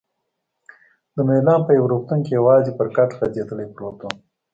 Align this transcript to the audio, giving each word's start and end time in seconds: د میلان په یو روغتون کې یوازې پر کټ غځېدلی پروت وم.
د 1.15 1.17
میلان 1.27 1.61
په 1.67 1.71
یو 1.79 1.89
روغتون 1.93 2.19
کې 2.25 2.31
یوازې 2.39 2.71
پر 2.77 2.87
کټ 2.95 3.09
غځېدلی 3.17 3.67
پروت 3.73 3.97
وم. 4.01 4.15